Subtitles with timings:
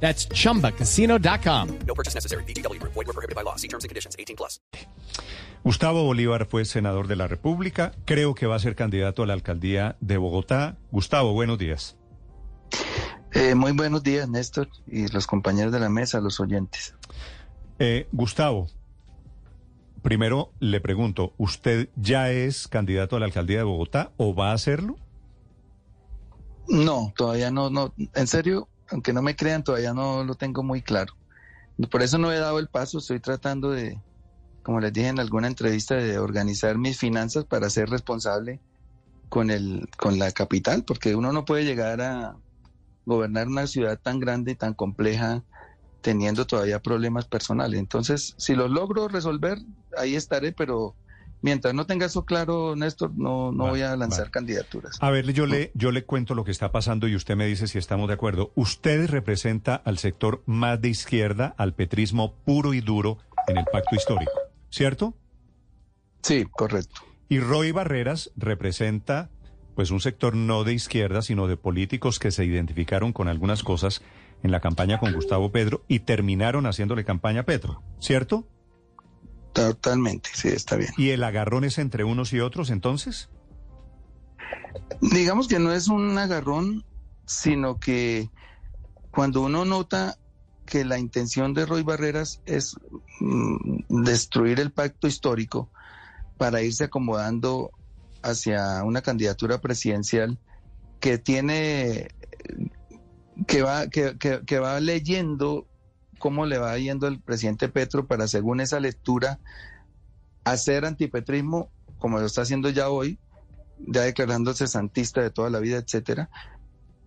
[0.00, 1.68] That's chumbacasino.com.
[1.86, 2.44] No purchase necessary.
[2.44, 2.80] BGW.
[2.82, 3.56] Void were prohibited by law.
[3.56, 4.14] See terms and conditions.
[4.18, 4.60] 18 plus.
[5.64, 7.92] Gustavo Bolívar fue senador de la República.
[8.04, 10.76] Creo que va a ser candidato a la alcaldía de Bogotá.
[10.92, 11.96] Gustavo, buenos días.
[13.32, 16.94] Eh, muy buenos días, Néstor, y los compañeros de la mesa, los oyentes.
[17.78, 18.68] Eh, Gustavo,
[20.02, 24.54] primero le pregunto, ¿usted ya es candidato a la alcaldía de Bogotá o va a
[24.54, 24.96] hacerlo?
[26.68, 30.82] No, todavía no, no, en serio, aunque no me crean, todavía no lo tengo muy
[30.82, 31.12] claro.
[31.90, 34.00] Por eso no he dado el paso, estoy tratando de,
[34.62, 38.60] como les dije en alguna entrevista, de organizar mis finanzas para ser responsable
[39.28, 42.36] con el, con la capital, porque uno no puede llegar a
[43.04, 45.44] gobernar una ciudad tan grande y tan compleja
[46.00, 47.80] teniendo todavía problemas personales.
[47.80, 49.58] Entonces, si los logro resolver,
[49.96, 50.96] ahí estaré, pero
[51.46, 54.30] mientras no tenga eso claro, Néstor, no, no Vale, voy a lanzar vale.
[54.32, 54.98] candidaturas.
[55.00, 57.68] A ver, yo le, yo le cuento lo que está pasando y usted me dice
[57.68, 58.50] si estamos de acuerdo.
[58.56, 63.94] Usted representa al sector más de izquierda, al petrismo puro y duro en el pacto
[63.94, 64.32] histórico,
[64.70, 65.14] ¿cierto?
[66.22, 67.00] Sí, correcto.
[67.28, 69.30] Y Roy Barreras representa
[69.76, 74.02] pues un sector no de izquierda, sino de políticos que se identificaron con algunas cosas
[74.42, 78.48] en la campaña con Gustavo Pedro y terminaron haciéndole campaña a Petro, ¿cierto?
[79.56, 80.90] Totalmente, sí, está bien.
[80.98, 83.30] ¿Y el agarrón es entre unos y otros entonces?
[85.00, 86.84] Digamos que no es un agarrón,
[87.26, 88.28] sino que
[89.10, 90.18] cuando uno nota
[90.66, 92.76] que la intención de Roy Barreras es
[93.20, 95.70] mm, destruir el pacto histórico
[96.36, 97.70] para irse acomodando
[98.22, 100.38] hacia una candidatura presidencial
[101.00, 102.08] que tiene
[103.46, 105.66] que va que, que- que va leyendo
[106.18, 109.38] cómo le va yendo el presidente Petro para según esa lectura
[110.44, 113.18] hacer antipetrismo como lo está haciendo ya hoy
[113.78, 116.30] ya declarándose santista de toda la vida, etcétera.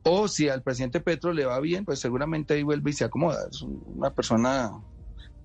[0.03, 3.47] O si al presidente Petro le va bien, pues seguramente ahí vuelve y se acomoda.
[3.49, 4.71] Es una persona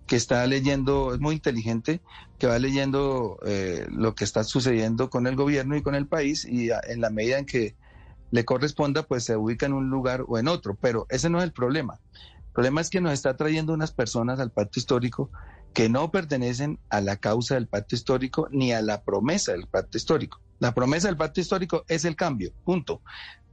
[0.06, 2.00] que está leyendo, es muy inteligente,
[2.38, 6.44] que va leyendo eh, lo que está sucediendo con el gobierno y con el país
[6.44, 7.74] y en la medida en que
[8.30, 10.76] le corresponda, pues se ubica en un lugar o en otro.
[10.80, 12.00] Pero ese no es el problema.
[12.54, 15.28] El problema es que nos está trayendo unas personas al pacto histórico
[15.72, 19.98] que no pertenecen a la causa del pacto histórico ni a la promesa del pacto
[19.98, 20.40] histórico.
[20.60, 23.02] La promesa del pacto histórico es el cambio, punto.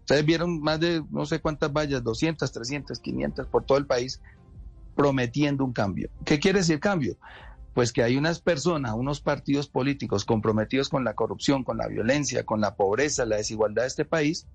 [0.02, 4.22] Ustedes vieron más de no sé cuántas vallas, 200, 300, 500 por todo el país
[4.96, 6.12] prometiendo un cambio.
[6.24, 7.18] ¿Qué quiere decir cambio?
[7.74, 12.46] Pues que hay unas personas, unos partidos políticos comprometidos con la corrupción, con la violencia,
[12.46, 14.46] con la pobreza, la desigualdad de este país,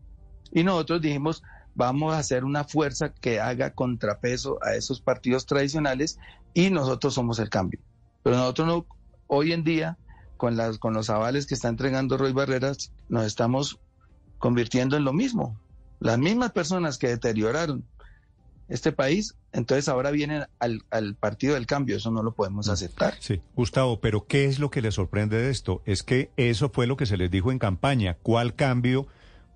[0.52, 1.42] y nosotros dijimos,
[1.76, 6.18] vamos a hacer una fuerza que haga contrapeso a esos partidos tradicionales
[6.54, 7.78] y nosotros somos el cambio.
[8.22, 8.86] Pero nosotros no,
[9.26, 9.98] hoy en día,
[10.38, 13.78] con, las, con los avales que está entregando Roy Barreras, nos estamos
[14.38, 15.60] convirtiendo en lo mismo.
[16.00, 17.84] Las mismas personas que deterioraron
[18.68, 21.96] este país, entonces ahora vienen al, al partido del cambio.
[21.98, 23.14] Eso no lo podemos aceptar.
[23.20, 25.82] Sí, Gustavo, pero ¿qué es lo que le sorprende de esto?
[25.84, 28.16] Es que eso fue lo que se les dijo en campaña.
[28.22, 29.06] ¿Cuál cambio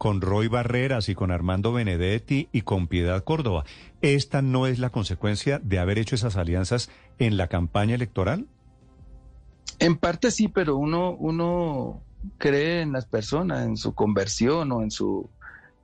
[0.01, 3.65] con Roy Barreras y con Armando Benedetti y con Piedad Córdoba?
[4.01, 6.89] ¿Esta no es la consecuencia de haber hecho esas alianzas
[7.19, 8.47] en la campaña electoral?
[9.79, 12.01] En parte sí, pero uno, uno
[12.39, 15.29] cree en las personas, en su conversión o en su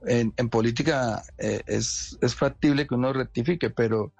[0.03, 4.13] en, política eh, es, es factible que uno rectifique, pero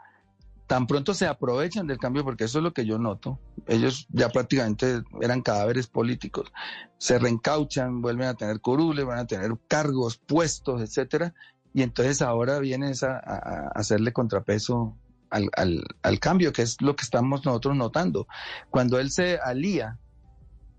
[0.68, 3.40] tan pronto se aprovechan del cambio, porque eso es lo que yo noto.
[3.68, 6.52] Ellos ya prácticamente eran cadáveres políticos.
[6.98, 11.34] Se reencauchan, vuelven a tener curules, van a tener cargos, puestos, etcétera,
[11.74, 14.96] y entonces ahora vienen a, a, a hacerle contrapeso
[15.30, 18.28] al, al, al cambio, que es lo que estamos nosotros notando.
[18.70, 20.00] Cuando él se alía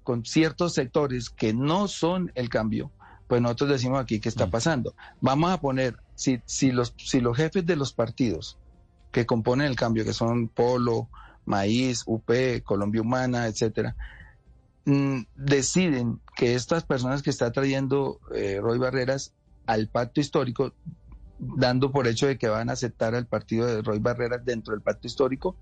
[0.03, 2.91] con ciertos sectores que no son el cambio,
[3.27, 4.95] pues nosotros decimos aquí qué está pasando.
[5.21, 8.59] Vamos a poner, si, si, los, si los jefes de los partidos
[9.11, 11.09] que componen el cambio, que son Polo,
[11.45, 12.31] Maíz, UP,
[12.63, 13.97] Colombia Humana, etcétera,
[14.85, 19.33] mm, deciden que estas personas que está trayendo eh, Roy Barreras
[19.67, 20.73] al pacto histórico,
[21.39, 24.83] dando por hecho de que van a aceptar al partido de Roy Barreras dentro del
[24.83, 25.57] pacto histórico,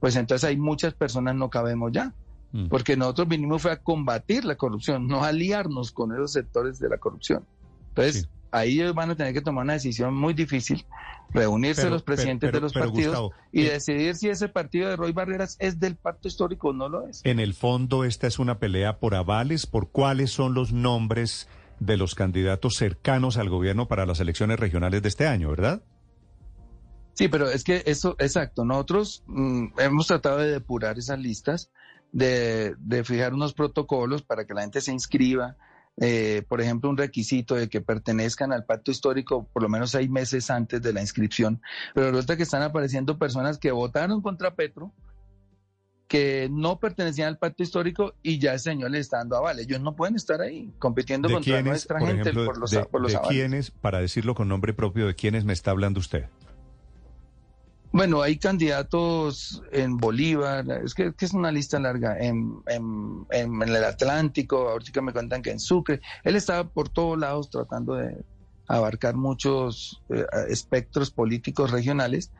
[0.00, 2.12] pues entonces hay muchas personas no cabemos ya.
[2.52, 2.68] Mm.
[2.68, 6.88] Porque nosotros vinimos fue a combatir la corrupción, no a aliarnos con esos sectores de
[6.88, 7.44] la corrupción.
[7.88, 8.28] Entonces, Sí.
[8.54, 10.86] Ahí van a tener que tomar una decisión muy difícil,
[11.30, 14.88] reunirse Pero- los presidentes pero- de los partidos Gustavo, y eh, decidir si ese partido
[14.88, 17.20] de Roy Barreras es del pacto histórico o no lo es.
[17.24, 21.48] En el fondo, esta es una pelea por avales, por cuáles son los nombres
[21.80, 25.82] de los candidatos cercanos al gobierno para las elecciones regionales de este año, ¿verdad?
[27.14, 31.70] Sí, pero es que eso, exacto, nosotros mm, hemos tratado de depurar esas listas,
[32.12, 35.56] de, de fijar unos protocolos para que la gente se inscriba,
[36.00, 40.10] eh, por ejemplo, un requisito de que pertenezcan al pacto histórico por lo menos seis
[40.10, 41.62] meses antes de la inscripción,
[41.94, 44.92] pero resulta que están apareciendo personas que votaron contra Petro,
[46.08, 49.58] que no pertenecían al pacto histórico y ya el señor le está dando aval.
[49.58, 52.70] Ellos no pueden estar ahí compitiendo ¿De contra quiénes, nuestra por gente ejemplo, por los,
[52.70, 53.36] de, por los de avales.
[53.36, 56.26] quiénes, para decirlo con nombre propio, de quiénes me está hablando usted?
[57.96, 63.62] Bueno, hay candidatos en Bolívar, es que, que es una lista larga, en, en- en-
[63.62, 66.00] en el Atlántico, ahorita me cuentan que en Sucre.
[66.24, 68.24] Él estaba por todos lados tratando de
[68.66, 72.32] abarcar muchos eh, espectros políticos regionales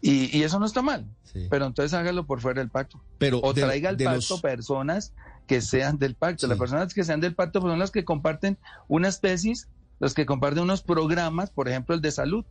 [0.00, 1.46] y, y eso no está mal, Sí.
[1.50, 3.00] pero entonces hágalo por fuera del pacto.
[3.18, 5.12] Pero O de- traiga al pacto los- personas
[5.46, 6.46] que sean del pacto.
[6.46, 6.48] Sí.
[6.48, 9.68] Las personas que sean del pacto pues, son las que comparten unas tesis,
[10.00, 12.44] los que comparten unos programas, por ejemplo, el de salud.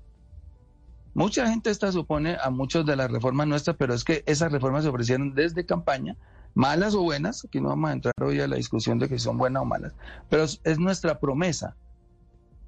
[1.15, 4.83] Mucha gente esta supone a muchos de las reformas nuestras, pero es que esas reformas
[4.83, 6.17] se ofrecieron desde campaña,
[6.55, 9.37] malas o buenas, aquí no vamos a entrar hoy a la discusión de que son
[9.37, 9.93] buenas o malas,
[10.29, 11.77] pero es, es nuestra promesa.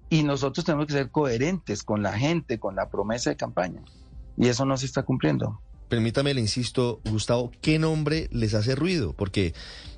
[0.10, 3.82] Y nosotros tenemos que ser coherentes con la gente, con la promesa de campaña.
[4.38, 5.60] Y eso no se está cumpliendo.
[5.90, 9.12] permítame, le insisto, Gustavo, ¿qué nombre les hace ruido?
[9.12, 9.54] Porque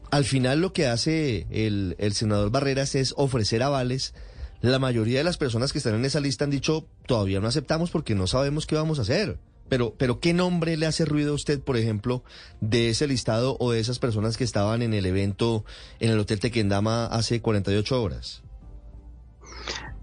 [0.10, 4.16] al final lo que hace el, el senador Barreras es ofrecer avales.
[4.62, 7.92] La mayoría de las personas que están en esa lista han dicho, todavía no aceptamos
[7.92, 9.38] porque no sabemos qué vamos a hacer.
[9.70, 12.24] Pero, pero ¿qué nombre le hace ruido a usted, por ejemplo,
[12.60, 15.64] de ese listado o de esas personas que estaban en el evento
[16.00, 18.42] en el Hotel Tequendama hace 48 horas?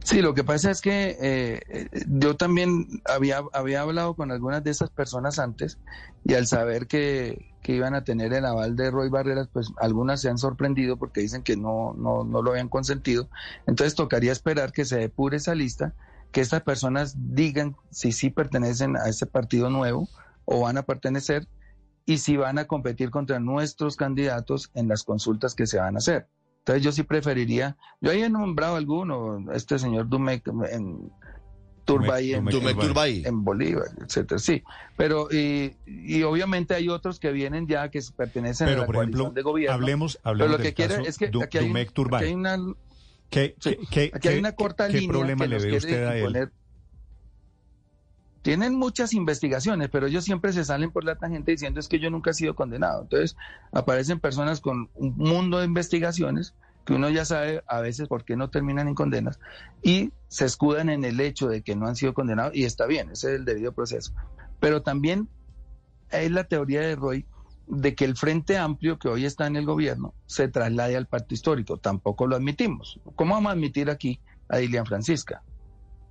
[0.06, 4.62] Sí, lo que pasa es que eh, eh, yo también había, había hablado con algunas
[4.62, 5.80] de esas personas antes
[6.22, 10.20] y al saber que, que iban a tener el aval de Roy Barreras, pues algunas
[10.20, 13.28] se han sorprendido porque dicen que no, no, no lo habían consentido.
[13.66, 15.92] Entonces tocaría esperar que se depure esa lista,
[16.30, 20.08] que estas personas digan si sí pertenecen a ese partido nuevo
[20.44, 21.48] o van a pertenecer
[22.04, 25.98] y si van a competir contra nuestros candidatos en las consultas que se van a
[25.98, 26.28] hacer.
[26.66, 31.12] Entonces yo sí preferiría, yo ahí he nombrado alguno, este señor Dumec en
[31.84, 33.22] Turbay, en, Dumec Dumec Turbay.
[33.24, 34.64] en Bolívar, etcétera, sí.
[34.96, 38.96] Pero y, y obviamente hay otros que vienen ya que pertenecen a Pero, la por
[38.96, 39.74] ejemplo, de gobierno.
[39.76, 42.18] hablemos, pero hablemos lo que del caso es que Du- aquí hay, un- Dumec Turbay.
[42.22, 42.58] aquí hay una
[43.30, 45.62] ¿Qué, Sí, qué- qué- Aquí hay qué- una corta qué línea problema que le ve
[45.62, 46.18] quiere usted a él?
[46.18, 46.52] imponer.
[48.46, 52.10] Tienen muchas investigaciones, pero ellos siempre se salen por la tangente diciendo es que yo
[52.10, 53.02] nunca he sido condenado.
[53.02, 53.36] Entonces
[53.72, 56.54] aparecen personas con un mundo de investigaciones
[56.84, 59.40] que uno ya sabe a veces por qué no terminan en condenas
[59.82, 63.10] y se escudan en el hecho de que no han sido condenados y está bien,
[63.10, 64.12] ese es el debido proceso.
[64.60, 65.28] Pero también
[66.12, 67.26] es la teoría de Roy
[67.66, 71.34] de que el Frente Amplio que hoy está en el gobierno se traslade al pacto
[71.34, 71.78] histórico.
[71.78, 73.00] Tampoco lo admitimos.
[73.16, 75.42] ¿Cómo vamos a admitir aquí a Dilian Francisca?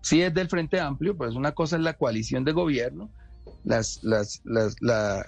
[0.05, 3.09] Si es del Frente Amplio, pues una cosa es la coalición de gobierno,
[3.63, 5.25] las, las, las- la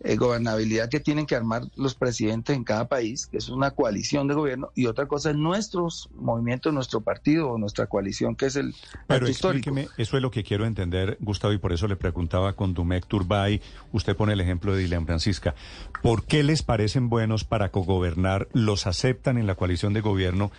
[0.00, 4.26] eh, gobernabilidad que tienen que armar los presidentes en cada país, que es una coalición
[4.26, 8.56] de gobierno, y otra cosa es nuestros movimientos, nuestro partido o nuestra coalición, que es
[8.56, 8.74] el
[9.06, 12.72] Pero explíqueme, eso es lo que quiero entender, Gustavo, y por eso le preguntaba con
[12.72, 13.60] Dumec Turbay,
[13.92, 15.54] usted pone el ejemplo de Dilian Francisca,
[16.00, 20.50] ¿por qué les parecen buenos para cogobernar, los aceptan en la coalición de gobierno,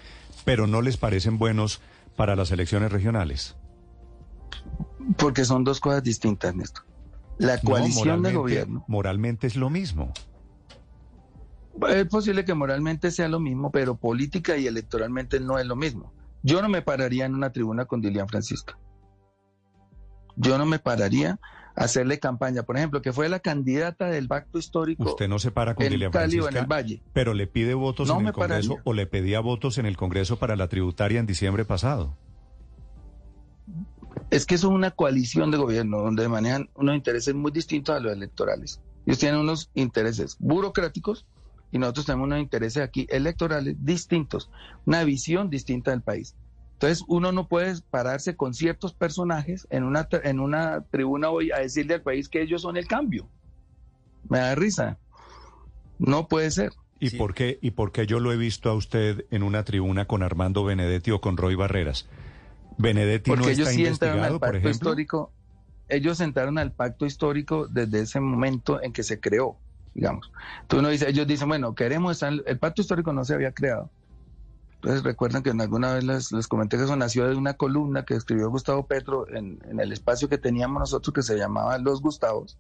[0.46, 1.82] pero no les parecen buenos
[2.19, 3.55] para las elecciones regionales?
[5.15, 6.83] Porque son dos cosas distintas, Néstor.
[7.38, 8.83] La No, coalición de gobierno.
[8.89, 10.11] Moralmente es lo mismo.
[11.88, 16.11] Es posible que moralmente sea lo mismo, pero política y electoralmente no es lo mismo.
[16.43, 18.77] Yo no me pararía en una tribuna con Dilian Francisca.
[20.35, 21.39] Yo no me pararía
[21.79, 25.74] hacerle campaña, por ejemplo, que fue la candidata del pacto histórico Usted no se para
[25.75, 27.01] con Cali o en Francisca, el Valle.
[27.13, 28.81] pero le pide votos No en el Congreso pararía.
[28.83, 32.17] o le pedía votos en el Congreso para la tributaria en diciembre pasado.
[34.29, 38.00] Es que eso es una coalición de gobierno donde manejan unos intereses muy distintos a
[38.00, 38.81] los electorales.
[39.05, 41.25] Ellos tienen unos intereses burocráticos
[41.71, 44.51] y nosotros tenemos unos intereses aquí electorales distintos,
[44.86, 46.36] una visión distinta del país.
[46.81, 51.57] Entonces uno no puede pararse con ciertos personajes en una, en una tribuna hoy a
[51.57, 53.27] decirle al país que ellos son el cambio.
[54.29, 54.98] Me da risa.
[55.98, 56.71] No puede ser.
[57.01, 57.17] ¿Y Sí.
[57.17, 60.24] por qué y por qué yo lo he visto a usted en una tribuna con
[60.24, 62.07] Armando Benedetti o con Roy Barreras?
[62.77, 64.71] Benedetti Porque no ellos está sí entraron investigado, al por pacto ejemplo.
[64.71, 65.31] histórico.
[65.89, 69.57] Ellos entraron al pacto histórico desde ese momento en que se creó,
[69.93, 70.31] digamos.
[70.62, 73.89] Entonces uno dice, ellos dicen, bueno, queremos estar, el pacto histórico no se había creado.
[74.81, 78.13] Entonces recuerdan que en alguna vez les, comenté que eso nació de una columna que
[78.13, 82.57] escribió Gustavo Petro en, el espacio que teníamos nosotros que se llamaba Los Gustavos.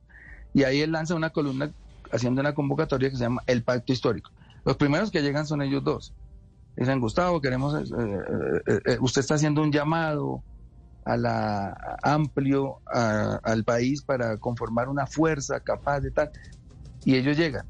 [0.53, 1.71] Y ahí él lanza una columna
[2.11, 4.31] haciendo una convocatoria que se llama El Pacto Histórico.
[4.65, 6.13] Los primeros que llegan son ellos dos.
[6.75, 7.93] Dicen, Gustavo, queremos, eh,
[8.67, 10.43] eh, eh, usted está haciendo un llamado
[11.05, 16.31] a la amplio al país para conformar una fuerza capaz de tal.
[17.05, 17.65] Y ellos llegan.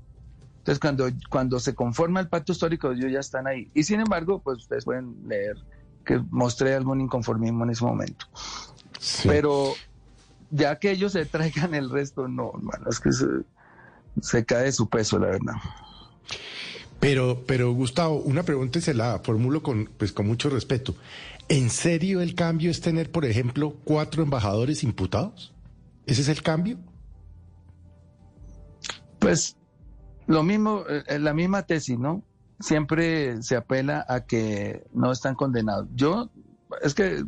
[0.69, 3.71] Entonces, cuando, cuando se conforma el pacto histórico, ellos ya están ahí.
[3.73, 5.57] Y sin embargo, pues ustedes pueden leer
[6.05, 8.27] que mostré algún inconformismo en ese momento.
[8.99, 9.27] Sí.
[9.27, 9.73] Pero
[10.51, 13.25] ya que ellos se traigan el resto, no, hermano, es que se,
[14.21, 15.55] se cae de su peso, la verdad.
[16.99, 20.93] Pero, pero Gustavo, una pregunta y se la formulo con, pues, con mucho respeto.
[21.47, 25.51] ¿En serio el cambio es tener, por ejemplo, cuatro embajadores imputados?
[26.05, 26.77] ¿Ese es el cambio?
[29.17, 29.55] Pues
[30.29, 32.23] lo mismo, la misma tesis, ¿no?
[32.59, 35.87] Siempre se apela a que no están condenados.
[35.95, 36.29] Yo,
[36.83, 37.23] es que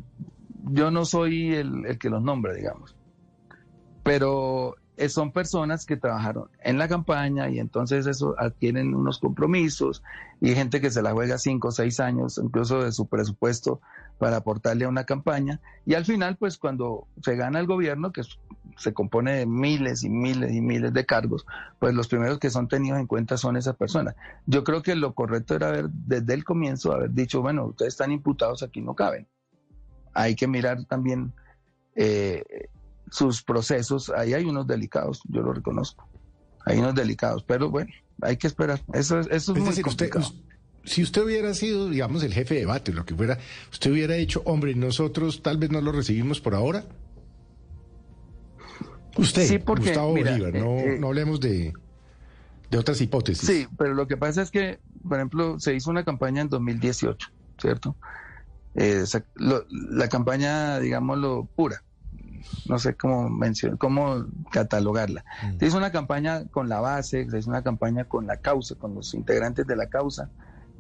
[0.66, 2.96] yo no soy el, el que los nombra, digamos.
[4.04, 4.76] Pero
[5.10, 10.04] son personas que trabajaron en la campaña y entonces eso adquieren unos compromisos
[10.40, 13.82] y gente que se la juega cinco o seis años, incluso de su presupuesto,
[14.18, 15.60] para aportarle a una campaña.
[15.86, 18.22] Y al final, pues cuando se gana el gobierno, que
[18.78, 21.46] se compone de miles y miles y miles de cargos,
[21.80, 24.16] pues los primeros que son tenidos en cuenta son esas personas.
[24.46, 28.12] Yo creo que lo correcto era haber, desde el comienzo, haber dicho, bueno, ustedes están
[28.12, 29.28] imputados, aquí no caben.
[30.14, 31.34] Hay que mirar también
[31.96, 32.44] eh,
[33.12, 36.08] sus procesos, ahí hay unos delicados, yo lo reconozco.
[36.66, 37.92] Hay unos delicados, pero bueno,
[38.22, 38.82] hay que esperar.
[38.94, 40.26] Eso, eso es, es muy decir, complicado.
[40.26, 40.42] Usted,
[40.86, 43.38] si usted hubiera sido, digamos, el jefe de debate, lo que fuera,
[43.72, 46.86] usted hubiera dicho, hombre, nosotros tal vez no lo recibimos por ahora.
[49.18, 51.74] Usted, sí, porque, Gustavo mira, Bolívar, no, eh, eh, no hablemos de,
[52.70, 53.46] de otras hipótesis.
[53.46, 57.30] Sí, pero lo que pasa es que, por ejemplo, se hizo una campaña en 2018,
[57.60, 57.96] ¿cierto?
[58.76, 59.04] Eh,
[59.36, 61.84] la campaña, digámoslo, pura.
[62.68, 65.24] No sé cómo mencionar, cómo catalogarla.
[65.44, 65.60] Mm.
[65.60, 68.96] Se hizo una campaña con la base, se hizo una campaña con la causa, con
[68.96, 70.30] los integrantes de la causa,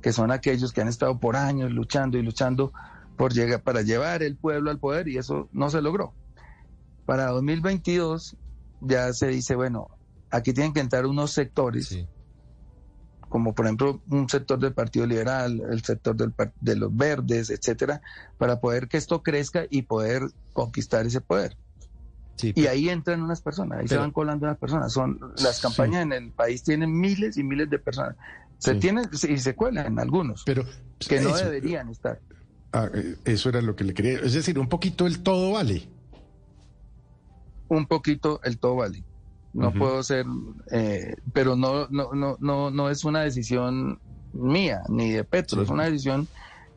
[0.01, 2.74] que son aquellos que han estado por años luchando y luchando
[3.18, 6.13] por llegar, para llevar el pueblo al poder y eso no se logró.
[7.06, 8.38] Para 2022
[8.82, 9.89] ya se dice, bueno,
[10.30, 12.08] aquí tienen que entrar unos sectores Sí.
[13.31, 18.01] Como por ejemplo un sector del Partido Liberal, el sector del, de los verdes, etcétera,
[18.38, 21.57] para poder que esto crezca y poder conquistar ese poder.
[22.35, 24.91] Sí, Y ahí entran unas personas, ahí se van colando unas personas.
[24.91, 28.17] Son las campañas en el país tienen miles y miles de personas.
[28.57, 28.79] Se Sí.
[28.79, 30.65] tienen y se cuelan algunos Pero
[31.00, 32.19] que no eso, deberían estar.
[32.73, 34.19] ah, eh, eso era lo que le quería.
[34.19, 35.88] Es decir, un poquito el todo vale.
[37.69, 39.03] Un poquito el todo vale.
[39.53, 40.25] No puedo ser,
[40.72, 44.00] eh, pero no, no, no, no, no es una decisión
[44.34, 45.63] mía ni de Petro, Sí.
[45.65, 46.27] es una decisión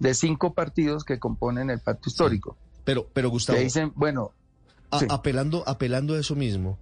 [0.00, 2.56] de cinco partidos que componen el pacto histórico.
[2.84, 4.32] Pero, pero Gustavo, que dicen, bueno,
[4.90, 5.06] a- sí.
[5.08, 6.78] apelando, apelando a eso mismo,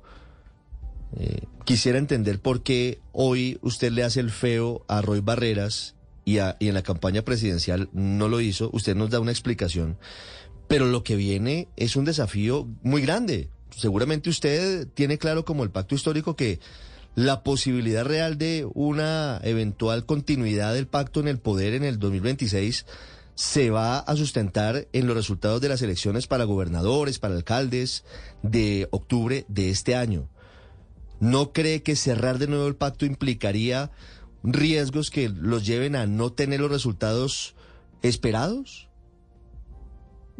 [1.14, 5.94] eh, quisiera entender por qué hoy usted le hace el feo a Roy Barreras
[6.24, 8.70] y, a- y en la campaña presidencial no lo hizo.
[8.72, 9.98] Usted nos da una explicación.
[10.68, 13.50] Pero lo que viene es un desafío muy grande.
[13.76, 16.60] Seguramente usted tiene claro como el pacto histórico que
[17.14, 22.86] la posibilidad real de una eventual continuidad del pacto en el poder en el 2026
[23.34, 28.04] se va a sustentar en los resultados de las elecciones para gobernadores, para alcaldes
[28.42, 30.28] de octubre de este año.
[31.20, 33.90] ¿No cree que cerrar de nuevo el pacto implicaría
[34.42, 37.54] riesgos que los lleven a no tener los resultados
[38.02, 38.88] esperados?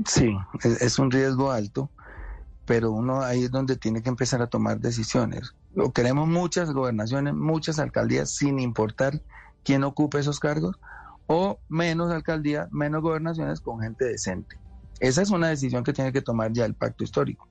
[0.07, 0.35] Sí,
[0.81, 1.91] es, un riesgo alto,
[2.73, 5.53] pero uno ahí es donde tiene que empezar a tomar decisiones.
[5.77, 9.21] O queremos muchas gobernaciones, muchas alcaldías, sin importar
[9.63, 10.81] quién ocupe esos cargos,
[11.27, 14.57] o menos alcaldías, menos gobernaciones con gente decente.
[15.01, 17.47] Esa es una decisión que tiene que tomar ya el pacto histórico.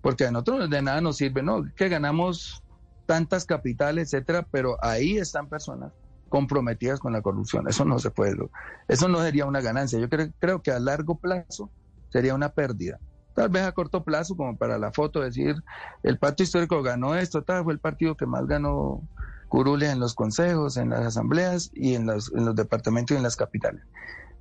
[0.00, 1.62] Porque a nosotros de nada nos sirve, ¿no?
[1.76, 2.60] Que ganamos
[3.06, 5.92] tantas capitales, etcétera, pero ahí están personas
[6.28, 7.68] comprometidas con la corrupción.
[7.68, 8.34] Eso no se puede.
[8.34, 8.50] lo-
[8.88, 10.00] Eso no sería una ganancia.
[10.00, 11.70] Yo creo que a largo plazo
[12.10, 12.98] sería una pérdida.
[13.34, 15.56] Tal vez a corto plazo, como para la foto, decir,
[16.02, 19.02] el pacto histórico ganó esto, tal, fue el partido que más ganó
[19.48, 23.22] curules en los consejos, en las asambleas y en los, en los departamentos y en
[23.22, 23.82] las capitales.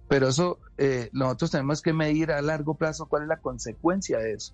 [0.08, 4.34] Pero eso, eh, nosotros tenemos que medir a largo plazo cuál es la consecuencia de
[4.34, 4.54] eso.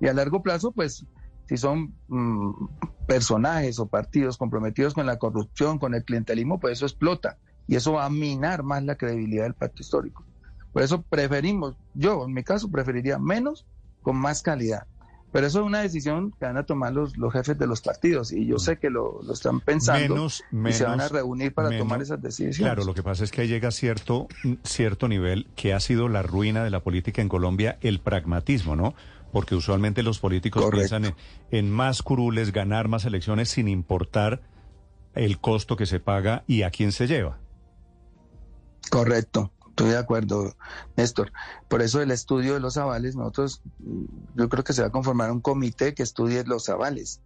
[0.00, 1.06] Y a largo plazo, pues,
[1.48, 2.52] si son mm,
[3.06, 7.38] personajes o partidos comprometidos con la corrupción, con el clientelismo, pues eso explota.
[7.66, 10.24] Y eso va a minar más la credibilidad del pacto histórico.
[10.72, 13.66] Por eso preferimos, yo en mi caso preferiría menos
[14.02, 14.86] con más calidad.
[15.32, 18.32] Pero eso es una decisión que van a tomar los, los jefes de los partidos
[18.32, 21.54] y yo sé que lo, lo están pensando Menos- y se van a menos- reunir
[21.54, 22.58] para menos- tomar esas decisiones.
[22.58, 24.26] Claro, lo que pasa es que llega cierto,
[24.64, 28.94] cierto nivel que ha sido la ruina de la política en Colombia, el pragmatismo, ¿no?
[29.32, 30.78] Porque usualmente los políticos Correcto.
[30.98, 31.14] piensan en,
[31.66, 34.40] en más curules, ganar más elecciones sin importar
[35.14, 37.38] el costo que se paga y a quién se lleva.
[38.90, 40.54] Correcto, estoy de acuerdo,
[40.96, 41.32] Néstor.
[41.68, 44.04] Por eso el estudio de los avales, nosotros, mm,
[44.36, 47.22] yo creo que se va a conformar un comité que estudie los avales.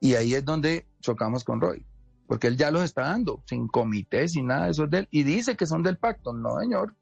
[0.00, 1.84] Y ahí es donde chocamos con Roy,
[2.26, 5.08] porque él ya los está dando, sin comité, sin nada, eso es de él.
[5.10, 6.94] Y dice que son del pacto, no, señor,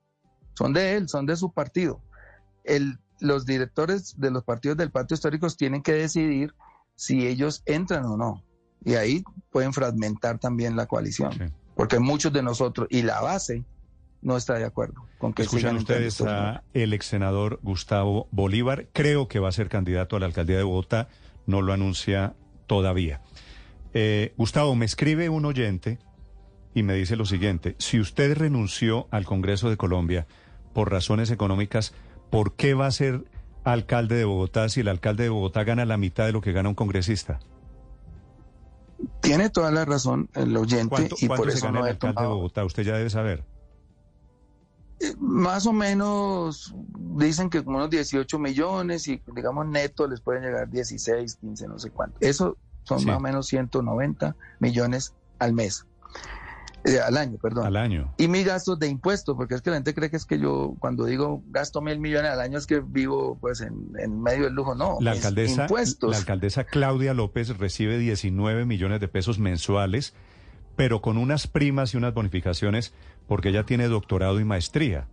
[0.54, 2.00] son de él, son de su partido.
[2.64, 6.54] El, los directores de los partidos del pacto históricos tienen que decidir
[6.94, 8.42] si ellos entran o no.
[8.84, 11.44] Y ahí pueden fragmentar también la coalición Sí.
[11.74, 13.64] porque muchos de nosotros y la base
[14.22, 18.86] no está de acuerdo con que Escuchan ustedes a el ex senador Gustavo Bolívar.
[18.92, 21.08] Creo que va a ser candidato a la alcaldía de Bogotá.
[21.46, 22.34] No lo anuncia
[22.66, 23.20] todavía.
[23.94, 25.98] Eh, Gustavo, me escribe un oyente
[26.72, 27.74] y me dice lo siguiente.
[27.78, 30.26] Si usted renunció al Congreso de Colombia
[30.72, 31.92] por razones económicas,
[32.30, 33.24] ¿por qué va a ser
[33.64, 36.68] alcalde de Bogotá si el alcalde de Bogotá gana la mitad de lo que gana
[36.68, 37.40] un congresista?
[39.20, 41.92] Tiene toda la razón el oyente ¿Cuánto, y cuánto por se eso gana no el
[41.92, 42.28] alcalde de.
[42.28, 42.64] Bogotá?
[42.64, 43.44] Usted ya debe saber.
[45.18, 46.74] Más o menos
[47.16, 51.78] dicen que como unos 18 millones y digamos neto les pueden llegar 16, 15, no
[51.78, 52.16] sé cuánto.
[52.20, 53.06] Eso son Sí.
[53.06, 55.86] más o menos 190 millones al mes.
[56.84, 57.64] Eh, al año, perdón.
[57.64, 58.12] Al año.
[58.18, 60.74] Y mis gastos de impuestos, porque es que la gente cree que es que yo
[60.80, 64.54] cuando digo gasto mil millones al año es que vivo pues en, en medio del
[64.54, 64.74] lujo.
[64.74, 66.10] No, La alcaldesa, impuestos.
[66.10, 70.12] la alcaldesa Claudia López recibe 19 millones de pesos mensuales,
[70.76, 72.92] pero con unas primas y unas bonificaciones
[73.26, 75.08] porque ella tiene doctorado y maestría.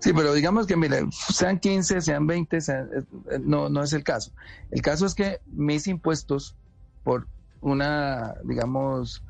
[0.00, 2.90] Sí, pero digamos que, mire, sean 15, sean 20, sean-
[3.30, 4.32] eh, no, no es el caso.
[4.70, 6.56] El caso es que mis impuestos
[7.02, 7.26] por
[7.62, 9.24] una, digamos,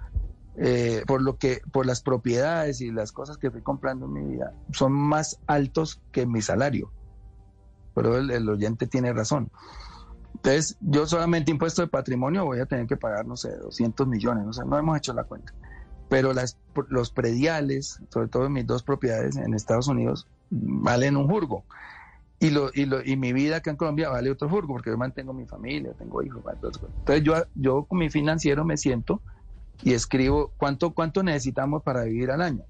[0.56, 4.25] eh, por lo que, por las propiedades y las cosas que fui comprando en mi
[4.35, 6.92] vida, son más altos que mi salario.
[7.94, 9.50] Pero el, el oyente tiene razón.
[10.34, 14.44] Entonces, yo solamente impuesto de patrimonio voy a tener que pagar, no sé, 200 millones,
[14.44, 15.54] no sé, no hemos hecho la cuenta.
[16.08, 21.64] Pero las, los prediales, sobre todo mis dos propiedades en Estados Unidos, valen un jurgo.
[22.40, 24.98] Y, lo, y, lo, y mi vida acá en Colombia vale otro jurgo, porque yo
[24.98, 26.42] mantengo mi familia, tengo hijos.
[26.52, 29.22] Entonces yo, yo con mi financiero me siento
[29.82, 32.64] y escribo cuánto, cuánto necesitamos para vivir al año.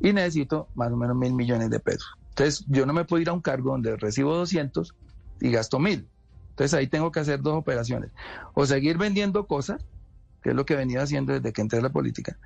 [0.00, 2.08] Y necesito más o menos mil millones de pesos.
[2.30, 4.94] Entonces yo no me puedo ir a un cargo donde recibo 200
[5.40, 6.08] y gasto mil.
[6.50, 8.10] Entonces ahí tengo que hacer dos operaciones.
[8.54, 9.82] O seguir vendiendo cosas,
[10.42, 12.36] que es lo que venido haciendo desde que entré a la política,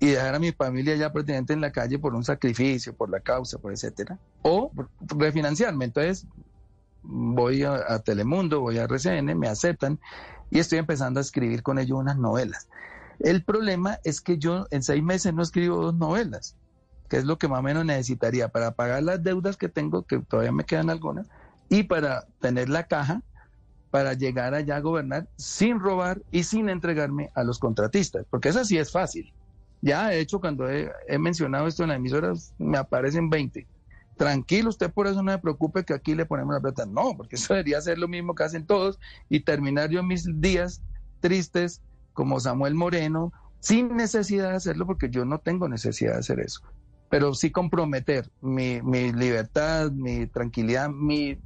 [0.00, 3.20] y dejar a mi familia ya prácticamente en la calle por un sacrificio, por la
[3.20, 5.86] causa, por etcétera, o refinanciarme.
[5.86, 6.26] Entonces
[7.02, 9.98] voy a, a, Telemundo, voy a RCN, me aceptan
[10.50, 12.68] y estoy empezando a escribir con ellos unas novelas.
[13.20, 16.56] El problema es que yo en seis meses no escribo dos novelas,
[17.08, 20.18] que es lo que más o menos necesitaría para pagar las deudas que tengo, que
[20.18, 21.28] todavía me quedan algunas,
[21.68, 23.22] y para tener la caja
[23.90, 28.64] para llegar allá a gobernar sin robar y sin entregarme a los contratistas, porque eso
[28.64, 29.32] sí es fácil.
[29.82, 33.68] Ya, de hecho, cuando he, he, mencionado esto en las emisoras, me aparecen 20.
[34.16, 36.86] Tranquilo, usted por eso no se preocupe que aquí le ponemos la plata.
[36.86, 38.98] No, porque eso debería ser lo mismo que hacen todos
[39.28, 40.82] y terminar yo mis días
[41.20, 41.80] tristes
[42.14, 46.62] como Samuel Moreno, sin necesidad de hacerlo, porque yo no tengo necesidad de hacer eso.
[47.10, 51.38] Pero sí comprometer mi, mi libertad, mi tranquilidad, mi,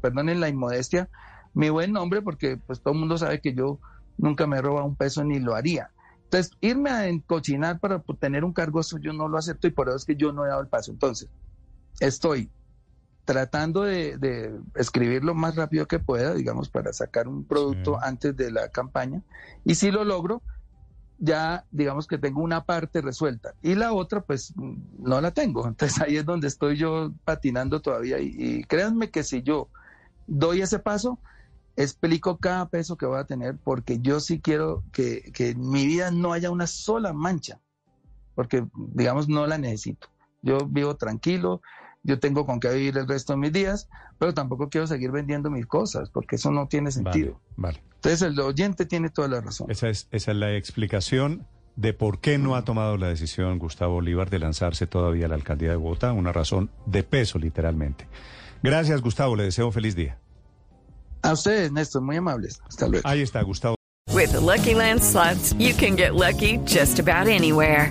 [0.00, 1.08] perdonen la inmodestia,
[1.54, 3.80] mi buen nombre, porque pues todo el mundo sabe que yo
[4.16, 5.90] nunca me he robado un peso ni lo haría.
[6.24, 9.88] Entonces, irme a encocinar para tener un cargo, eso yo no lo acepto y por
[9.88, 10.92] eso es que yo no he dado el paso.
[10.92, 11.28] Entonces,
[11.98, 12.50] estoy
[13.24, 18.00] tratando de, de escribir lo más rápido que pueda, digamos, para sacar un producto sí.
[18.02, 19.22] antes de la campaña.
[19.64, 20.42] Y si lo logro,
[21.20, 25.66] ya digamos que tengo una parte resuelta y la otra pues no la tengo.
[25.68, 29.68] Entonces ahí es donde estoy yo patinando todavía y, y créanme que si yo
[30.26, 31.18] doy ese paso,
[31.76, 35.86] explico cada peso que voy a tener porque yo sí quiero que, que, en mi
[35.86, 37.60] vida no haya una sola mancha,
[38.34, 40.08] porque digamos no la necesito.
[40.42, 41.60] Yo vivo tranquilo,
[42.02, 45.50] yo tengo con qué vivir el resto de mis días, pero tampoco quiero seguir vendiendo
[45.50, 47.40] mis cosas porque eso no tiene sentido.
[47.56, 47.82] Vale, vale.
[47.96, 49.70] Entonces el oyente tiene toda la razón.
[49.70, 53.94] Esa es, esa es la explicación de por qué no ha tomado la decisión Gustavo
[53.94, 58.06] Bolívar de lanzarse todavía a la alcaldía de Bogotá, una razón de peso literalmente.
[58.62, 60.18] Gracias Gustavo, le deseo feliz día.
[61.22, 62.60] A ustedes, Néstor, muy amables.
[62.66, 63.06] Hasta luego.
[63.06, 63.76] Ahí está, Gustavo.
[64.12, 67.90] With the Lucky Land slots, you can get lucky just about anywhere.